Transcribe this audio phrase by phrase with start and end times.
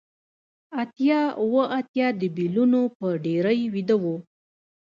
[0.81, 4.03] اتیا اوه اتیا د بیلونو په ډیرۍ ویده و